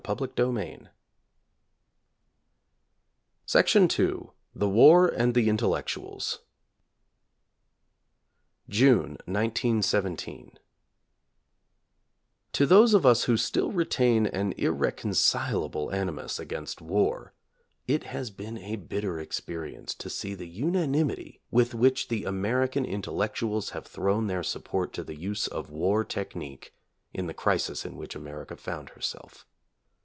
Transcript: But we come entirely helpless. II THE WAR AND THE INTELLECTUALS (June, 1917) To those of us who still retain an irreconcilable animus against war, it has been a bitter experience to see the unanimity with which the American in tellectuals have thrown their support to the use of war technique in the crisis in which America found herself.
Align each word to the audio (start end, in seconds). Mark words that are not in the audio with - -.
But 0.03 0.19
we 0.19 0.27
come 0.29 0.57
entirely 0.57 0.89
helpless. 3.53 3.99
II 3.99 4.29
THE 4.55 4.67
WAR 4.67 5.07
AND 5.07 5.35
THE 5.35 5.47
INTELLECTUALS 5.47 6.39
(June, 8.67 9.01
1917) 9.25 10.57
To 12.53 12.65
those 12.65 12.95
of 12.95 13.05
us 13.05 13.25
who 13.25 13.37
still 13.37 13.71
retain 13.71 14.25
an 14.25 14.55
irreconcilable 14.57 15.91
animus 15.91 16.39
against 16.39 16.81
war, 16.81 17.35
it 17.85 18.05
has 18.05 18.31
been 18.31 18.57
a 18.57 18.77
bitter 18.77 19.19
experience 19.19 19.93
to 19.93 20.09
see 20.09 20.33
the 20.33 20.49
unanimity 20.49 21.41
with 21.51 21.75
which 21.75 22.07
the 22.07 22.25
American 22.25 22.85
in 22.85 23.03
tellectuals 23.03 23.69
have 23.73 23.85
thrown 23.85 24.25
their 24.25 24.43
support 24.43 24.93
to 24.93 25.03
the 25.03 25.15
use 25.15 25.45
of 25.45 25.69
war 25.69 26.03
technique 26.03 26.73
in 27.13 27.27
the 27.27 27.35
crisis 27.35 27.85
in 27.85 27.95
which 27.95 28.15
America 28.15 28.57
found 28.57 28.89
herself. 28.89 29.45